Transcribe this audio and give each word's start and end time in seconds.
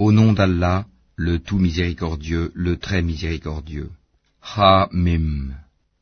Au 0.00 0.12
nom 0.12 0.32
d'Allah, 0.32 0.86
le 1.14 1.38
tout 1.38 1.58
miséricordieux, 1.58 2.52
le 2.54 2.78
très 2.78 3.02
miséricordieux. 3.02 3.90
Ha-Mim. 4.56 5.50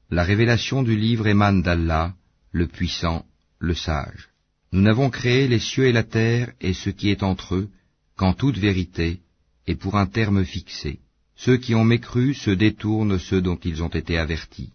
La 0.08 0.22
révélation 0.22 0.84
du 0.84 0.96
livre 0.96 1.26
émane 1.26 1.62
d'Allah, 1.62 2.14
le 2.52 2.68
puissant, 2.68 3.26
le 3.58 3.74
sage. 3.74 4.28
Nous 4.70 4.82
n'avons 4.82 5.10
créé 5.10 5.48
les 5.48 5.58
cieux 5.58 5.86
et 5.86 5.92
la 5.92 6.04
terre 6.04 6.52
et 6.60 6.74
ce 6.74 6.90
qui 6.90 7.08
est 7.10 7.24
entre 7.24 7.56
eux, 7.56 7.70
qu'en 8.16 8.34
toute 8.34 8.58
vérité, 8.58 9.18
et 9.66 9.74
pour 9.74 9.96
un 9.96 10.06
terme 10.06 10.44
fixé. 10.44 11.00
Ceux 11.34 11.56
qui 11.56 11.74
ont 11.74 11.84
mécru 11.84 12.34
se 12.34 12.52
détournent 12.52 13.18
ceux 13.18 13.42
dont 13.42 13.58
ils 13.64 13.82
ont 13.82 13.94
été 14.00 14.16
avertis. 14.16 14.70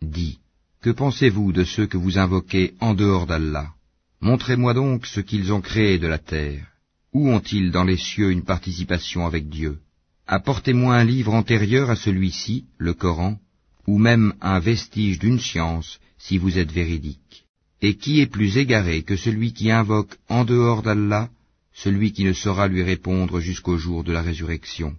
Dis, 0.00 0.38
que 0.80 0.90
pensez-vous 0.90 1.50
de 1.50 1.64
ceux 1.64 1.88
que 1.88 1.98
vous 1.98 2.18
invoquez 2.18 2.74
en 2.78 2.94
dehors 2.94 3.26
d'Allah? 3.26 3.72
Montrez-moi 4.20 4.74
donc 4.74 5.06
ce 5.06 5.18
qu'ils 5.18 5.52
ont 5.52 5.60
créé 5.60 5.98
de 5.98 6.06
la 6.06 6.18
terre. 6.18 6.77
Où 7.14 7.30
ont-ils 7.30 7.70
dans 7.70 7.84
les 7.84 7.96
cieux 7.96 8.30
une 8.30 8.44
participation 8.44 9.26
avec 9.26 9.48
Dieu? 9.48 9.78
Apportez-moi 10.26 10.94
un 10.94 11.04
livre 11.04 11.32
antérieur 11.32 11.88
à 11.88 11.96
celui-ci, 11.96 12.66
le 12.76 12.92
Coran, 12.92 13.38
ou 13.86 13.98
même 13.98 14.34
un 14.42 14.58
vestige 14.58 15.18
d'une 15.18 15.40
science, 15.40 15.98
si 16.18 16.36
vous 16.36 16.58
êtes 16.58 16.70
véridique. 16.70 17.46
Et 17.80 17.96
qui 17.96 18.20
est 18.20 18.26
plus 18.26 18.58
égaré 18.58 19.04
que 19.04 19.16
celui 19.16 19.54
qui 19.54 19.70
invoque 19.70 20.18
en 20.28 20.44
dehors 20.44 20.82
d'Allah, 20.82 21.30
celui 21.72 22.12
qui 22.12 22.24
ne 22.24 22.34
saura 22.34 22.68
lui 22.68 22.82
répondre 22.82 23.40
jusqu'au 23.40 23.78
jour 23.78 24.04
de 24.04 24.12
la 24.12 24.20
résurrection? 24.20 24.94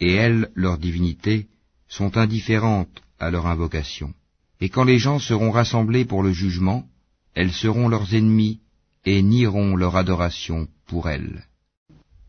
Et 0.00 0.12
elles, 0.14 0.50
leur 0.56 0.78
divinité, 0.78 1.46
sont 1.88 2.16
indifférentes 2.16 3.02
à 3.20 3.30
leur 3.30 3.46
invocation. 3.46 4.12
Et 4.60 4.68
quand 4.68 4.84
les 4.84 4.98
gens 4.98 5.20
seront 5.20 5.52
rassemblés 5.52 6.04
pour 6.04 6.24
le 6.24 6.32
jugement, 6.32 6.88
elles 7.34 7.52
seront 7.52 7.88
leurs 7.88 8.14
ennemis 8.14 8.58
et 9.04 9.22
nieront 9.22 9.76
leur 9.76 9.94
adoration 9.94 10.66
pour 10.86 11.08
elles. 11.08 11.44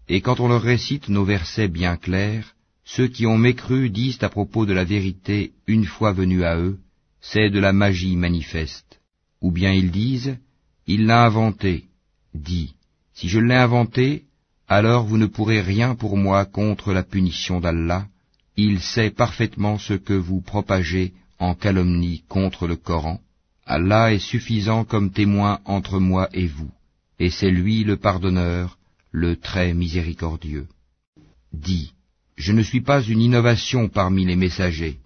Et 0.10 0.22
quand 0.22 0.40
on 0.40 0.48
leur 0.48 0.62
récite 0.62 1.10
nos 1.10 1.24
versets 1.24 1.68
bien 1.68 1.98
clairs, 1.98 2.56
ceux 2.86 3.08
qui 3.08 3.26
ont 3.26 3.38
mécru 3.38 3.90
disent 3.90 4.22
à 4.22 4.30
propos 4.30 4.66
de 4.66 4.74
la 4.74 4.84
vérité 4.84 5.54
une 5.68 5.86
fois 5.86 6.12
venue 6.12 6.44
à 6.44 6.58
eux, 6.58 6.80
c'est 7.22 7.50
de 7.50 7.60
la 7.60 7.72
magie 7.72 8.18
manifeste. 8.18 9.00
Ou 9.42 9.52
bien 9.52 9.72
ils 9.72 9.92
disent, 9.92 10.38
il 10.88 11.06
l'a 11.06 11.24
inventé. 11.24 11.86
Dis, 12.34 12.76
si 13.14 13.30
je 13.30 13.40
l'ai 13.40 13.56
inventé, 13.56 14.24
alors 14.68 15.06
vous 15.06 15.18
ne 15.18 15.26
pourrez 15.26 15.62
rien 15.62 15.96
pour 15.96 16.18
moi 16.18 16.46
contre 16.46 16.94
la 16.94 17.04
punition 17.04 17.62
d'Allah. 17.62 18.08
Il 18.58 18.82
sait 18.82 19.10
parfaitement 19.10 19.78
ce 19.78 19.94
que 19.94 20.14
vous 20.14 20.42
propagez 20.42 21.14
en 21.40 21.56
calomnie 21.56 22.24
contre 22.28 22.68
le 22.68 22.76
Coran. 22.76 23.20
Allah 23.66 24.14
est 24.14 24.20
suffisant 24.20 24.84
comme 24.84 25.12
témoin 25.12 25.60
entre 25.66 26.00
moi 26.00 26.28
et 26.34 26.48
vous, 26.48 26.72
et 27.20 27.30
c'est 27.30 27.50
lui 27.50 27.84
le 27.84 27.96
pardonneur, 27.98 28.78
le 29.14 29.36
très 29.36 29.76
miséricordieux. 29.76 30.68
Dis, 31.54 31.92
je 32.36 32.52
ne 32.52 32.64
suis 32.64 32.82
pas 32.82 33.02
une 33.04 33.22
innovation 33.22 33.88
parmi 33.88 34.26
les 34.26 34.36
messagers, 34.36 34.98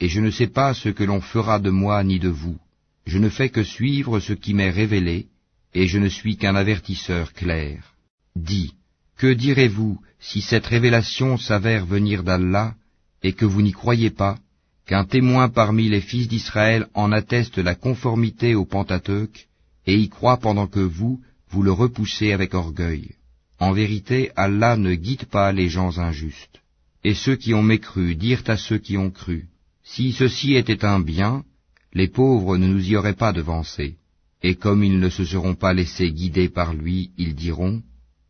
et 0.00 0.08
je 0.08 0.20
ne 0.20 0.30
sais 0.30 0.48
pas 0.48 0.74
ce 0.74 0.90
que 0.90 1.02
l'on 1.02 1.22
fera 1.22 1.58
de 1.58 1.70
moi 1.70 2.04
ni 2.04 2.18
de 2.18 2.28
vous. 2.28 2.58
Je 3.06 3.16
ne 3.16 3.30
fais 3.30 3.48
que 3.48 3.64
suivre 3.64 4.20
ce 4.20 4.34
qui 4.34 4.52
m'est 4.52 4.70
révélé, 4.70 5.28
et 5.72 5.86
je 5.86 5.98
ne 5.98 6.10
suis 6.10 6.36
qu'un 6.36 6.54
avertisseur 6.56 7.32
clair. 7.32 7.94
Dis, 8.36 8.74
que 9.16 9.32
direz-vous 9.32 9.98
si 10.20 10.42
cette 10.42 10.66
révélation 10.66 11.38
s'avère 11.38 11.86
venir 11.86 12.22
d'Allah, 12.22 12.74
et 13.22 13.32
que 13.32 13.46
vous 13.46 13.62
n'y 13.62 13.72
croyez 13.72 14.10
pas, 14.10 14.36
qu'un 14.84 15.06
témoin 15.06 15.48
parmi 15.48 15.88
les 15.88 16.02
fils 16.02 16.28
d'Israël 16.28 16.86
en 16.92 17.12
atteste 17.12 17.56
la 17.56 17.74
conformité 17.74 18.54
au 18.54 18.66
Pentateuque, 18.66 19.48
et 19.86 19.96
y 19.96 20.10
croit 20.10 20.36
pendant 20.36 20.66
que 20.66 20.80
vous, 20.80 21.22
vous 21.48 21.62
le 21.62 21.72
repoussez 21.72 22.32
avec 22.32 22.52
orgueil? 22.52 23.14
En 23.58 23.72
vérité, 23.72 24.30
Allah 24.36 24.76
ne 24.76 24.94
guide 24.94 25.26
pas 25.26 25.52
les 25.52 25.68
gens 25.68 25.98
injustes. 25.98 26.60
Et 27.04 27.14
ceux 27.14 27.36
qui 27.36 27.54
ont 27.54 27.62
mécru 27.62 28.16
dirent 28.16 28.42
à 28.46 28.56
ceux 28.56 28.78
qui 28.78 28.96
ont 28.96 29.10
cru, 29.10 29.46
Si 29.84 30.12
ceci 30.12 30.54
était 30.54 30.84
un 30.84 31.00
bien, 31.00 31.44
les 31.92 32.08
pauvres 32.08 32.56
ne 32.56 32.66
nous 32.66 32.84
y 32.90 32.96
auraient 32.96 33.20
pas 33.24 33.32
devancés. 33.32 33.96
Et 34.42 34.56
comme 34.56 34.82
ils 34.82 34.98
ne 34.98 35.10
se 35.10 35.24
seront 35.24 35.54
pas 35.54 35.74
laissés 35.74 36.10
guider 36.12 36.48
par 36.48 36.74
lui, 36.74 37.10
ils 37.18 37.34
diront, 37.34 37.82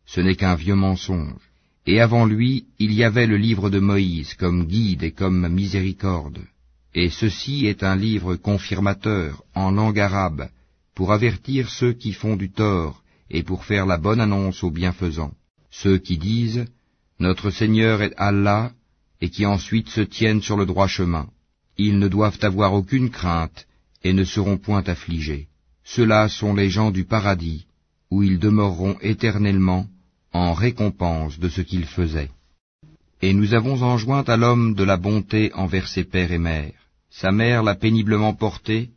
Ce 0.05 0.21
n'est 0.21 0.35
qu'un 0.35 0.55
vieux 0.55 0.75
mensonge. 0.75 1.41
Et 1.87 1.99
avant 2.01 2.25
lui, 2.25 2.65
il 2.79 2.91
y 2.93 3.03
avait 3.03 3.27
le 3.27 3.37
livre 3.37 3.69
de 3.69 3.79
Moïse 3.79 4.33
comme 4.33 4.65
guide 4.65 5.03
et 5.03 5.11
comme 5.11 5.47
miséricorde. 5.47 6.41
Et 6.93 7.09
ceci 7.09 7.65
est 7.65 7.83
un 7.83 7.95
livre 7.95 8.35
confirmateur 8.35 9.43
en 9.53 9.71
langue 9.71 9.99
arabe, 9.99 10.49
pour 10.93 11.11
avertir 11.11 11.69
ceux 11.69 11.93
qui 11.93 12.13
font 12.13 12.35
du 12.35 12.51
tort 12.51 13.03
et 13.29 13.43
pour 13.43 13.65
faire 13.65 13.85
la 13.85 13.97
bonne 13.97 14.21
annonce 14.21 14.63
aux 14.63 14.71
bienfaisants. 14.71 15.33
Ceux 15.71 15.97
qui 15.97 16.17
disent 16.17 16.65
Notre 17.19 17.49
Seigneur 17.49 18.01
est 18.01 18.13
Allah, 18.17 18.71
et 19.21 19.29
qui 19.29 19.45
ensuite 19.45 19.89
se 19.89 20.01
tiennent 20.01 20.41
sur 20.41 20.57
le 20.57 20.65
droit 20.65 20.87
chemin. 20.87 21.27
Ils 21.77 21.99
ne 21.99 22.07
doivent 22.07 22.39
avoir 22.41 22.73
aucune 22.73 23.09
crainte 23.09 23.65
et 24.03 24.13
ne 24.13 24.23
seront 24.23 24.57
point 24.57 24.83
affligés. 24.83 25.47
Ceux-là 25.83 26.29
sont 26.29 26.53
les 26.53 26.69
gens 26.69 26.91
du 26.91 27.05
paradis, 27.05 27.65
où 28.11 28.23
ils 28.23 28.39
demeureront 28.39 28.97
éternellement 29.01 29.87
en 30.33 30.53
récompense 30.53 31.39
de 31.39 31.49
ce 31.49 31.61
qu'ils 31.61 31.85
faisaient. 31.85 32.31
Et 33.21 33.33
nous 33.33 33.53
avons 33.53 33.81
enjoint 33.81 34.23
à 34.23 34.37
l'homme 34.37 34.75
de 34.75 34.83
la 34.83 34.97
bonté 34.97 35.51
envers 35.53 35.87
ses 35.87 36.03
pères 36.03 36.31
et 36.31 36.37
mères. 36.37 36.73
Sa 37.09 37.31
mère 37.31 37.63
l'a 37.63 37.75
péniblement 37.75 38.33
porté 38.33 38.89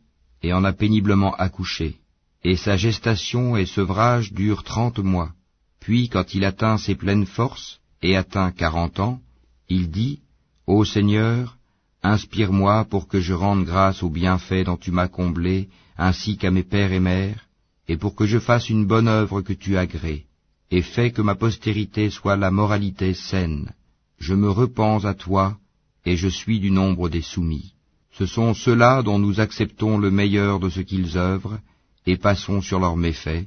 et 0.43 0.53
en 0.53 0.63
a 0.63 0.73
péniblement 0.73 1.33
accouché 1.35 1.97
et 2.43 2.55
sa 2.55 2.77
gestation 2.77 3.57
et 3.57 3.65
sevrage 3.65 4.31
durent 4.33 4.63
trente 4.63 4.99
mois. 4.99 5.31
Puis, 5.79 6.09
quand 6.09 6.33
il 6.33 6.45
atteint 6.45 6.77
ses 6.77 6.95
pleines 6.95 7.25
forces, 7.25 7.79
et 8.01 8.15
atteint 8.15 8.51
quarante 8.51 8.99
ans, 8.99 9.19
il 9.67 9.89
dit, 9.89 10.19
Ô 10.67 10.85
Seigneur, 10.85 11.57
inspire-moi 12.03 12.85
pour 12.85 13.07
que 13.07 13.19
je 13.19 13.33
rende 13.33 13.65
grâce 13.65 14.03
aux 14.03 14.09
bienfaits 14.09 14.65
dont 14.65 14.77
tu 14.77 14.91
m'as 14.91 15.07
comblé, 15.07 15.69
ainsi 15.97 16.37
qu'à 16.37 16.51
mes 16.51 16.63
pères 16.63 16.93
et 16.93 16.99
mères, 16.99 17.47
et 17.87 17.97
pour 17.97 18.15
que 18.15 18.25
je 18.25 18.39
fasse 18.39 18.69
une 18.69 18.85
bonne 18.85 19.07
œuvre 19.07 19.41
que 19.41 19.53
tu 19.53 19.77
agrées, 19.77 20.25
et 20.71 20.81
fais 20.81 21.11
que 21.11 21.21
ma 21.21 21.35
postérité 21.35 22.09
soit 22.09 22.37
la 22.37 22.51
moralité 22.51 23.13
saine. 23.13 23.73
Je 24.19 24.33
me 24.33 24.49
repens 24.49 25.03
à 25.05 25.13
toi, 25.13 25.57
et 26.05 26.15
je 26.15 26.27
suis 26.27 26.59
du 26.59 26.71
nombre 26.71 27.09
des 27.09 27.21
soumis. 27.21 27.73
Ce 28.13 28.25
sont 28.25 28.53
ceux-là 28.53 29.01
dont 29.01 29.19
nous 29.19 29.39
acceptons 29.39 29.97
le 29.97 30.11
meilleur 30.11 30.59
de 30.59 30.69
ce 30.69 30.81
qu'ils 30.81 31.17
œuvrent, 31.17 31.59
et 32.05 32.17
passons 32.17 32.61
sur 32.61 32.79
leurs 32.79 32.97
méfaits, 32.97 33.45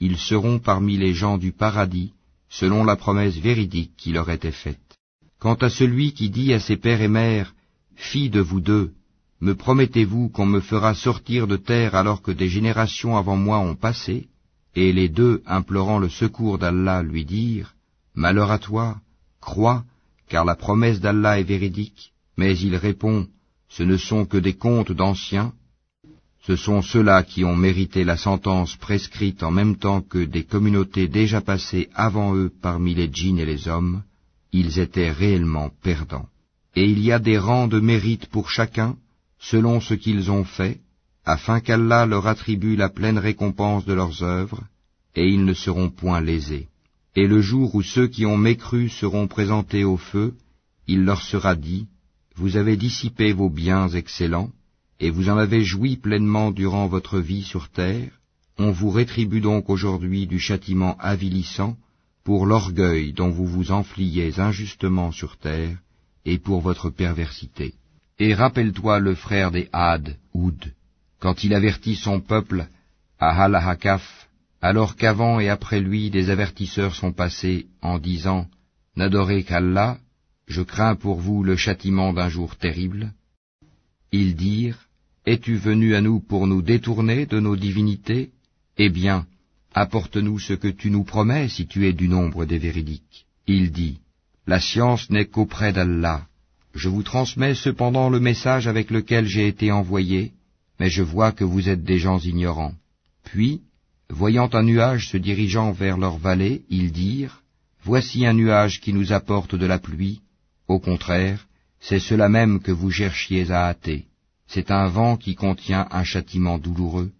ils 0.00 0.18
seront 0.18 0.58
parmi 0.58 0.96
les 0.96 1.14
gens 1.14 1.38
du 1.38 1.52
paradis, 1.52 2.12
selon 2.48 2.84
la 2.84 2.96
promesse 2.96 3.36
véridique 3.36 3.92
qui 3.96 4.12
leur 4.12 4.30
était 4.30 4.52
faite. 4.52 4.78
Quant 5.38 5.54
à 5.54 5.70
celui 5.70 6.12
qui 6.12 6.30
dit 6.30 6.52
à 6.52 6.60
ses 6.60 6.76
pères 6.76 7.02
et 7.02 7.08
mères, 7.08 7.54
Fille 7.96 8.30
de 8.30 8.40
vous 8.40 8.60
deux, 8.60 8.92
me 9.40 9.54
promettez-vous 9.54 10.28
qu'on 10.28 10.46
me 10.46 10.60
fera 10.60 10.94
sortir 10.94 11.46
de 11.46 11.56
terre 11.56 11.94
alors 11.94 12.22
que 12.22 12.32
des 12.32 12.48
générations 12.48 13.16
avant 13.16 13.36
moi 13.36 13.58
ont 13.58 13.76
passé? 13.76 14.28
Et 14.74 14.92
les 14.92 15.08
deux, 15.08 15.42
implorant 15.46 15.98
le 15.98 16.08
secours 16.08 16.58
d'Allah, 16.58 17.02
lui 17.02 17.24
dirent, 17.24 17.74
Malheur 18.14 18.50
à 18.50 18.58
toi, 18.58 18.96
crois, 19.40 19.84
car 20.28 20.44
la 20.44 20.56
promesse 20.56 21.00
d'Allah 21.00 21.38
est 21.38 21.44
véridique. 21.44 22.12
Mais 22.36 22.58
il 22.58 22.74
répond, 22.76 23.28
Ce 23.68 23.82
ne 23.82 23.96
sont 23.96 24.24
que 24.24 24.38
des 24.38 24.54
contes 24.54 24.92
d'anciens, 24.92 25.52
ce 26.46 26.56
sont 26.56 26.82
ceux-là 26.82 27.22
qui 27.22 27.42
ont 27.44 27.56
mérité 27.56 28.04
la 28.04 28.18
sentence 28.18 28.76
prescrite 28.76 29.42
en 29.42 29.50
même 29.50 29.76
temps 29.76 30.02
que 30.02 30.22
des 30.24 30.44
communautés 30.44 31.08
déjà 31.08 31.40
passées 31.40 31.88
avant 31.94 32.34
eux 32.34 32.52
parmi 32.60 32.94
les 32.94 33.08
djinns 33.10 33.38
et 33.38 33.46
les 33.46 33.66
hommes, 33.66 34.02
ils 34.52 34.78
étaient 34.78 35.10
réellement 35.10 35.70
perdants. 35.82 36.28
Et 36.76 36.84
il 36.84 37.00
y 37.00 37.12
a 37.12 37.18
des 37.18 37.38
rangs 37.38 37.68
de 37.68 37.80
mérite 37.80 38.26
pour 38.26 38.50
chacun, 38.50 38.96
selon 39.38 39.80
ce 39.80 39.94
qu'ils 39.94 40.30
ont 40.30 40.44
fait, 40.44 40.80
afin 41.24 41.60
qu'Allah 41.60 42.04
leur 42.04 42.26
attribue 42.26 42.76
la 42.76 42.90
pleine 42.90 43.18
récompense 43.18 43.86
de 43.86 43.94
leurs 43.94 44.22
œuvres, 44.22 44.62
et 45.14 45.26
ils 45.26 45.44
ne 45.46 45.54
seront 45.54 45.88
point 45.88 46.20
lésés. 46.20 46.68
Et 47.16 47.26
le 47.26 47.40
jour 47.40 47.74
où 47.74 47.82
ceux 47.82 48.08
qui 48.08 48.26
ont 48.26 48.36
mécru 48.36 48.90
seront 48.90 49.28
présentés 49.28 49.84
au 49.84 49.96
feu, 49.96 50.34
il 50.86 51.04
leur 51.04 51.22
sera 51.22 51.54
dit, 51.54 51.86
Vous 52.36 52.58
avez 52.58 52.76
dissipé 52.76 53.32
vos 53.32 53.48
biens 53.48 53.88
excellents, 53.88 54.50
et 55.00 55.10
vous 55.10 55.28
en 55.28 55.36
avez 55.36 55.62
joui 55.62 55.96
pleinement 55.96 56.50
durant 56.50 56.86
votre 56.86 57.18
vie 57.18 57.42
sur 57.42 57.68
terre, 57.68 58.10
on 58.58 58.70
vous 58.70 58.90
rétribue 58.90 59.40
donc 59.40 59.68
aujourd'hui 59.68 60.26
du 60.26 60.38
châtiment 60.38 60.96
avilissant 60.98 61.76
pour 62.22 62.46
l'orgueil 62.46 63.12
dont 63.12 63.30
vous 63.30 63.46
vous 63.46 63.70
enfliez 63.70 64.38
injustement 64.38 65.12
sur 65.12 65.36
terre, 65.36 65.76
et 66.24 66.38
pour 66.38 66.60
votre 66.60 66.88
perversité. 66.88 67.74
Et 68.18 68.32
rappelle-toi 68.32 68.98
le 68.98 69.14
frère 69.14 69.50
des 69.50 69.68
Had, 69.72 70.16
Oud, 70.32 70.72
quand 71.20 71.44
il 71.44 71.52
avertit 71.52 71.96
son 71.96 72.20
peuple 72.20 72.66
à 73.18 73.44
Halahakaf, 73.44 74.28
alors 74.62 74.96
qu'avant 74.96 75.40
et 75.40 75.50
après 75.50 75.80
lui 75.80 76.10
des 76.10 76.30
avertisseurs 76.30 76.94
sont 76.94 77.12
passés 77.12 77.66
en 77.82 77.98
disant 77.98 78.46
N'adorez 78.96 79.42
qu'Allah, 79.42 79.98
je 80.46 80.62
crains 80.62 80.94
pour 80.94 81.20
vous 81.20 81.42
le 81.42 81.56
châtiment 81.56 82.12
d'un 82.12 82.28
jour 82.28 82.56
terrible. 82.56 83.12
Ils 84.20 84.36
dirent 84.36 84.82
es-tu 85.26 85.56
venu 85.56 85.96
à 85.96 86.00
nous 86.00 86.20
pour 86.20 86.46
nous 86.46 86.62
détourner 86.62 87.26
de 87.26 87.40
nos 87.40 87.56
divinités? 87.56 88.30
Eh 88.78 88.88
bien, 88.88 89.26
apporte-nous 89.74 90.38
ce 90.38 90.52
que 90.52 90.68
tu 90.68 90.88
nous 90.92 91.02
promets 91.02 91.48
si 91.48 91.66
tu 91.66 91.88
es 91.88 91.92
du 91.92 92.06
nombre 92.06 92.44
des 92.44 92.58
véridiques. 92.58 93.26
Il 93.48 93.72
dit, 93.72 93.98
La 94.46 94.60
science 94.60 95.10
n'est 95.10 95.30
qu'auprès 95.32 95.72
d'Allah. 95.72 96.28
Je 96.76 96.88
vous 96.88 97.02
transmets 97.02 97.56
cependant 97.56 98.08
le 98.08 98.20
message 98.20 98.68
avec 98.68 98.92
lequel 98.92 99.26
j'ai 99.26 99.48
été 99.48 99.72
envoyé, 99.72 100.32
mais 100.78 100.90
je 100.90 101.02
vois 101.02 101.32
que 101.32 101.42
vous 101.52 101.68
êtes 101.68 101.82
des 101.82 101.98
gens 101.98 102.20
ignorants. 102.20 102.76
Puis, 103.24 103.62
voyant 104.08 104.50
un 104.52 104.62
nuage 104.62 105.08
se 105.08 105.16
dirigeant 105.16 105.72
vers 105.72 105.98
leur 105.98 106.18
vallée, 106.18 106.62
ils 106.70 106.92
dirent, 106.92 107.42
Voici 107.82 108.26
un 108.26 108.34
nuage 108.34 108.80
qui 108.80 108.92
nous 108.92 109.12
apporte 109.12 109.56
de 109.56 109.66
la 109.66 109.80
pluie. 109.80 110.20
Au 110.68 110.78
contraire, 110.78 111.48
c'est 111.86 112.00
cela 112.00 112.30
même 112.30 112.60
que 112.60 112.72
vous 112.72 112.90
cherchiez 112.90 113.50
à 113.50 113.68
hâter. 113.68 114.06
C'est 114.46 114.70
un 114.70 114.88
vent 114.88 115.18
qui 115.18 115.34
contient 115.34 115.86
un 115.90 116.02
châtiment 116.02 116.58
douloureux, 116.58 117.10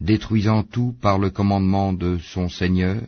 détruisant 0.00 0.62
tout 0.62 0.94
par 1.02 1.18
le 1.18 1.28
commandement 1.28 1.92
de 1.92 2.18
son 2.32 2.48
Seigneur, 2.48 3.02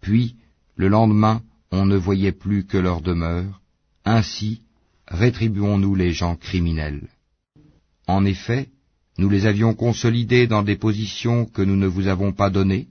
puis, 0.00 0.36
le 0.76 0.86
lendemain, 0.86 1.42
on 1.72 1.86
ne 1.86 1.96
voyait 1.96 2.38
plus 2.44 2.64
que 2.64 2.78
leur 2.78 3.00
demeure. 3.00 3.60
Ainsi, 4.04 4.62
rétribuons-nous 5.08 5.96
les 5.96 6.12
gens 6.12 6.36
criminels. 6.36 7.08
En 8.06 8.24
effet, 8.24 8.68
nous 9.18 9.28
les 9.28 9.46
avions 9.46 9.74
consolidés 9.74 10.46
dans 10.46 10.62
des 10.62 10.76
positions 10.76 11.46
que 11.46 11.62
nous 11.62 11.76
ne 11.76 11.88
vous 11.88 12.06
avons 12.06 12.32
pas 12.32 12.48
données, 12.48 12.86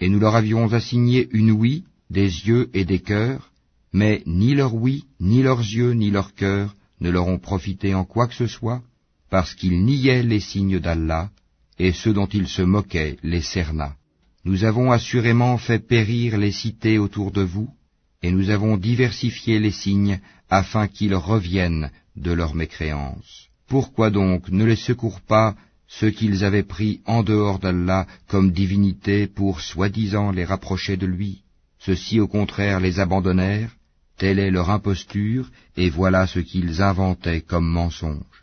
et 0.00 0.10
nous 0.10 0.20
leur 0.20 0.36
avions 0.36 0.70
assigné 0.72 1.28
une 1.32 1.50
ouïe, 1.50 1.84
des 2.10 2.28
yeux 2.46 2.68
et 2.74 2.84
des 2.84 3.00
cœurs, 3.00 3.52
mais 3.94 4.22
ni 4.26 4.54
leur 4.54 4.74
ouïe, 4.74 5.04
ni 5.18 5.42
leurs 5.42 5.60
yeux, 5.60 5.92
ni 5.92 6.10
leurs 6.10 6.34
cœurs 6.34 6.76
ne 7.02 7.10
leur 7.10 7.26
ont 7.26 7.38
profité 7.50 7.94
en 7.94 8.04
quoi 8.04 8.26
que 8.28 8.34
ce 8.42 8.46
soit, 8.46 8.80
parce 9.28 9.54
qu'ils 9.54 9.84
niaient 9.84 10.22
les 10.22 10.40
signes 10.40 10.78
d'Allah, 10.78 11.30
et 11.78 11.92
ceux 11.92 12.14
dont 12.18 12.30
ils 12.38 12.48
se 12.48 12.62
moquaient 12.62 13.16
les 13.22 13.42
cerna. 13.54 13.96
Nous 14.44 14.64
avons 14.64 14.90
assurément 14.98 15.56
fait 15.58 15.78
périr 15.94 16.38
les 16.38 16.52
cités 16.52 16.98
autour 16.98 17.30
de 17.32 17.42
vous, 17.42 17.68
et 18.22 18.30
nous 18.30 18.50
avons 18.50 18.76
diversifié 18.76 19.58
les 19.58 19.70
signes 19.70 20.20
afin 20.48 20.86
qu'ils 20.86 21.14
reviennent 21.14 21.90
de 22.16 22.32
leur 22.32 22.54
mécréance. 22.54 23.48
Pourquoi 23.68 24.10
donc 24.10 24.48
ne 24.50 24.64
les 24.64 24.82
secourent 24.88 25.26
pas 25.36 25.56
ceux 25.88 26.10
qu'ils 26.10 26.44
avaient 26.44 26.70
pris 26.76 27.00
en 27.06 27.22
dehors 27.22 27.58
d'Allah 27.58 28.06
comme 28.28 28.52
divinité 28.52 29.26
pour 29.26 29.60
soi-disant 29.60 30.30
les 30.30 30.44
rapprocher 30.44 30.96
de 30.96 31.06
lui? 31.06 31.42
Ceux-ci 31.78 32.20
au 32.20 32.28
contraire 32.28 32.80
les 32.80 33.00
abandonnèrent, 33.00 33.74
telle 34.22 34.38
est 34.38 34.52
leur 34.52 34.70
imposture, 34.70 35.50
et 35.76 35.90
voilà 35.90 36.28
ce 36.28 36.38
qu'ils 36.38 36.80
inventaient 36.80 37.40
comme 37.40 37.68
mensonge. 37.68 38.38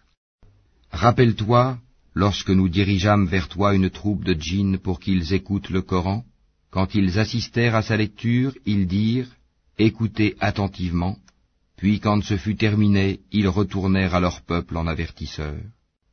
Rappelle-toi, 0.91 1.77
lorsque 2.13 2.49
nous 2.49 2.67
dirigeâmes 2.67 3.27
vers 3.27 3.47
toi 3.47 3.73
une 3.73 3.89
troupe 3.89 4.25
de 4.25 4.33
djinns 4.33 4.77
pour 4.77 4.99
qu'ils 4.99 5.33
écoutent 5.33 5.69
le 5.69 5.81
Coran, 5.81 6.25
quand 6.69 6.95
ils 6.95 7.17
assistèrent 7.17 7.75
à 7.75 7.81
sa 7.81 7.95
lecture, 7.95 8.51
ils 8.65 8.87
dirent, 8.87 9.31
Écoutez 9.77 10.35
attentivement, 10.41 11.15
puis 11.77 12.01
quand 12.01 12.21
ce 12.25 12.35
fut 12.35 12.57
terminé, 12.57 13.21
ils 13.31 13.47
retournèrent 13.47 14.15
à 14.15 14.19
leur 14.19 14.41
peuple 14.41 14.75
en 14.75 14.85
avertisseurs. 14.85 15.63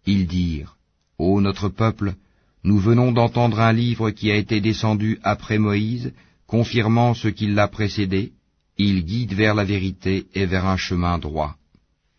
Ils 0.06 0.28
dirent, 0.28 0.76
Ô 1.18 1.40
notre 1.40 1.70
peuple, 1.70 2.14
nous 2.62 2.78
venons 2.78 3.10
d'entendre 3.10 3.58
un 3.58 3.72
livre 3.72 4.12
qui 4.12 4.30
a 4.30 4.36
été 4.36 4.60
descendu 4.60 5.18
après 5.24 5.58
Moïse, 5.58 6.12
confirmant 6.46 7.14
ce 7.14 7.26
qui 7.26 7.48
l'a 7.48 7.66
précédé, 7.66 8.32
il 8.78 9.04
guide 9.04 9.32
vers 9.32 9.54
la 9.54 9.64
vérité 9.64 10.26
et 10.34 10.46
vers 10.46 10.66
un 10.66 10.76
chemin 10.76 11.18
droit. 11.18 11.56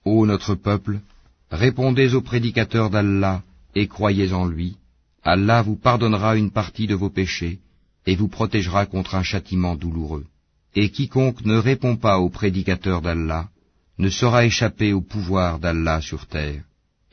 Ô 0.05 0.25
notre 0.25 0.55
peuple, 0.55 0.99
répondez 1.51 2.15
aux 2.15 2.21
prédicateurs 2.21 2.89
d'Allah 2.89 3.43
et 3.75 3.87
croyez 3.87 4.33
en 4.33 4.45
lui. 4.45 4.77
Allah 5.23 5.61
vous 5.61 5.75
pardonnera 5.75 6.35
une 6.35 6.51
partie 6.51 6.87
de 6.87 6.95
vos 6.95 7.09
péchés 7.09 7.59
et 8.05 8.15
vous 8.15 8.27
protégera 8.27 8.85
contre 8.85 9.15
un 9.15 9.23
châtiment 9.23 9.75
douloureux. 9.75 10.25
Et 10.75 10.89
quiconque 10.89 11.43
ne 11.45 11.57
répond 11.57 11.95
pas 11.95 12.19
aux 12.19 12.29
prédicateurs 12.29 13.01
d'Allah 13.01 13.49
ne 13.99 14.09
saura 14.09 14.45
échapper 14.45 14.93
au 14.93 15.01
pouvoir 15.01 15.59
d'Allah 15.59 16.01
sur 16.01 16.27
terre, 16.27 16.63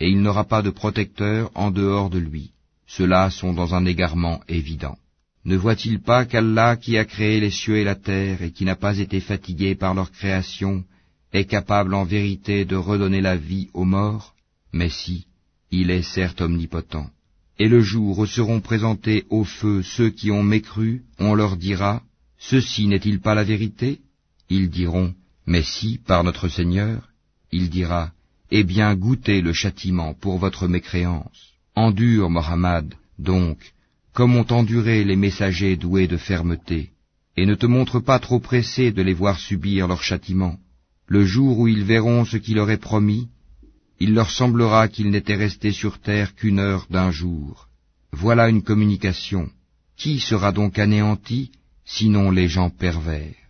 et 0.00 0.08
il 0.08 0.20
n'aura 0.20 0.44
pas 0.44 0.62
de 0.62 0.70
protecteur 0.70 1.50
en 1.55 1.70
dehors 1.70 2.11
de 2.11 2.19
lui. 2.19 2.50
Ceux-là 2.87 3.31
sont 3.31 3.55
dans 3.55 3.75
un 3.75 3.87
égarement 3.87 4.41
évident. 4.49 4.99
Ne 5.44 5.56
voit-il 5.56 6.00
pas 6.00 6.25
qu'Allah 6.25 6.76
qui 6.76 6.96
a 6.96 7.05
créé 7.05 7.38
les 7.38 7.50
cieux 7.50 7.76
et 7.76 7.85
la 7.85 7.96
terre 7.96 8.43
et 8.43 8.50
qui 8.50 8.64
n'a 8.64 8.76
pas 8.76 8.99
été 8.99 9.20
fatigué 9.20 9.75
par 9.75 9.94
leur 9.94 10.11
création 10.11 10.85
est 11.32 11.44
capable 11.44 11.93
en 11.94 12.05
vérité 12.05 12.64
de 12.64 12.76
redonner 12.76 13.20
la 13.20 13.37
vie 13.37 13.69
aux 13.75 13.85
morts? 13.85 14.35
Mais 14.73 14.88
si, 14.88 15.26
il 15.70 15.91
est 15.91 16.02
certes 16.02 16.41
omnipotent. 16.41 17.11
Et 17.58 17.69
le 17.69 17.82
jour 17.82 18.19
où 18.19 18.26
seront 18.26 18.61
présentés 18.61 19.26
au 19.29 19.44
feu 19.44 19.82
ceux 19.82 20.11
qui 20.11 20.31
ont 20.31 20.43
mécru, 20.43 21.02
on 21.19 21.35
leur 21.35 21.56
dira, 21.56 22.02
Ceci 22.38 22.87
n'est-il 22.87 23.20
pas 23.20 23.35
la 23.35 23.44
vérité? 23.44 24.00
Ils 24.49 24.70
diront, 24.70 25.14
Mais 25.46 25.62
si, 25.62 25.99
par 25.99 26.25
notre 26.25 26.49
Seigneur. 26.49 27.11
Il 27.52 27.69
dira, 27.69 28.12
Eh 28.50 28.64
bien, 28.64 28.94
goûtez 28.94 29.41
le 29.43 29.52
châtiment 29.52 30.14
pour 30.14 30.38
votre 30.38 30.69
mécréance. 30.69 31.52
Endure, 31.75 32.31
Mohammed, 32.31 32.94
donc, 33.19 33.74
comme 34.14 34.37
ont 34.37 34.50
enduré 34.50 35.05
les 35.05 35.16
messagers 35.16 35.76
doués 35.76 36.06
de 36.06 36.16
fermeté, 36.16 36.90
et 37.37 37.46
ne 37.46 37.56
te 37.56 37.66
montre 37.66 37.99
pas 37.99 38.20
trop 38.20 38.38
pressé 38.38 38.93
de 38.93 39.02
les 39.02 39.12
voir 39.12 39.38
subir 39.38 39.88
leur 39.88 40.02
châtiment. 40.02 40.56
Le 41.06 41.25
jour 41.26 41.58
où 41.58 41.69
ils 41.69 41.84
verront 41.84 42.25
ce 42.25 42.37
qui 42.37 42.55
leur 42.55 42.70
est 42.70 42.84
promis, 42.90 43.28
il 44.00 44.14
leur 44.14 44.31
semblera 44.31 44.88
qu'ils 44.88 45.11
n'étaient 45.11 45.43
restés 45.46 45.72
sur 45.72 45.99
terre 45.99 46.34
qu'une 46.34 46.61
heure 46.61 46.87
d'un 46.90 47.11
jour. 47.11 47.69
Voilà 48.12 48.49
une 48.49 48.62
communication. 48.62 49.50
Qui 49.96 50.20
sera 50.20 50.52
donc 50.52 50.78
anéanti, 50.78 51.50
sinon 51.84 52.31
les 52.31 52.49
gens 52.49 52.70
pervers? 52.70 53.44